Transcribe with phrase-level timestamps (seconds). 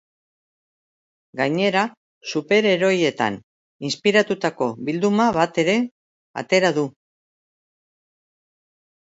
[1.41, 1.83] Gainera,
[2.31, 3.37] superheroietan
[3.91, 5.77] inspiratutako bilduma bat ere
[6.45, 6.89] atera du.